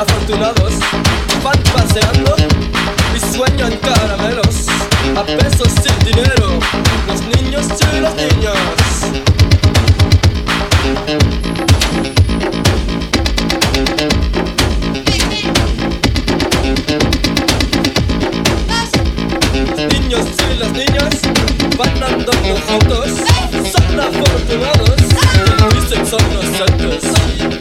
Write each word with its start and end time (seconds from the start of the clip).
afortunados 0.00 0.72
van 1.44 1.58
paseando 1.74 2.34
y 3.14 3.36
sueñan 3.36 3.76
caramelos 3.76 4.66
a 5.14 5.22
pesos 5.24 5.68
sin 5.82 5.98
dinero, 6.06 6.58
los 7.06 7.20
niños 7.36 7.66
y 7.92 8.00
las 8.00 8.14
niñas. 8.14 8.56
niños 19.92 20.26
y 20.50 20.58
las 20.58 20.72
niñas 20.72 21.14
van 21.76 22.02
andando 22.02 22.32
juntos, 22.66 23.10
son 23.70 24.00
afortunados, 24.00 24.96
dicen 25.74 26.06
son 26.06 26.22
los 26.34 26.44
santos. 26.56 27.59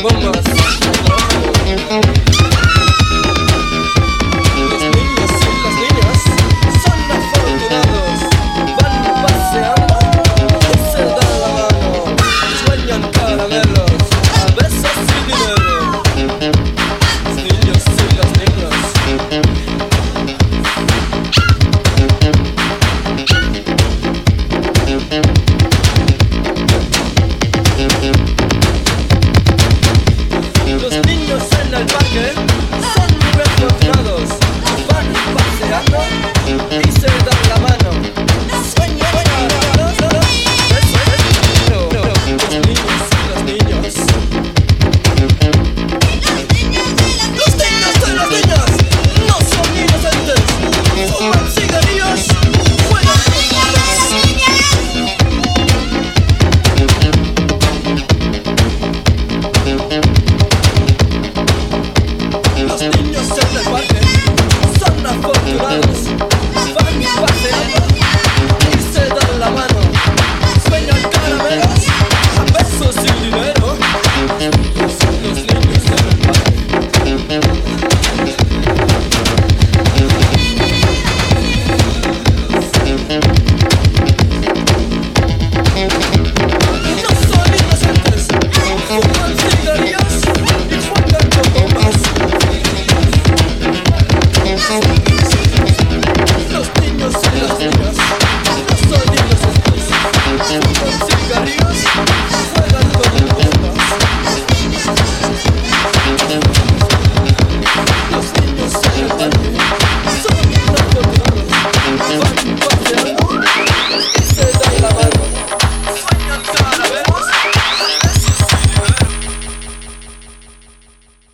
Vamos, 0.00 0.22
vamos. 0.24 1.01